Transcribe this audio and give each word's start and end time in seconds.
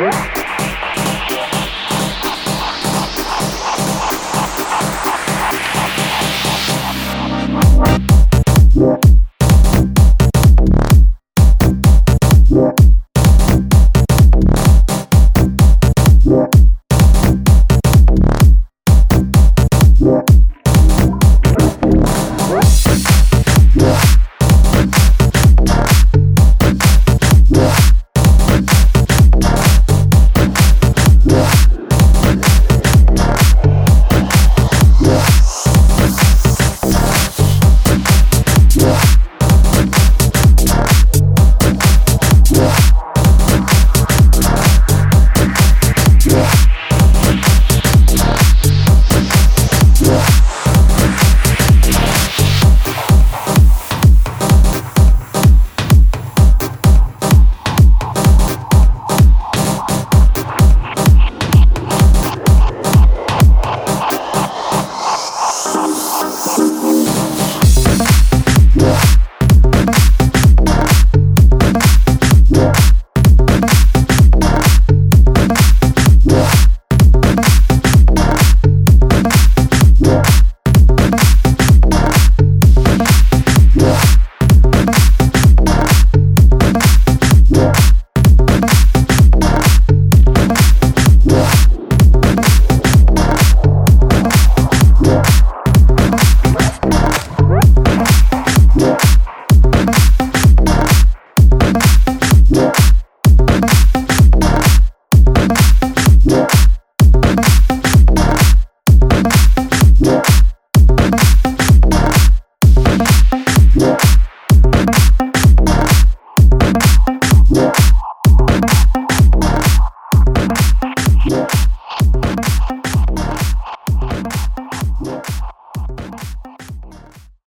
What? 0.00 0.29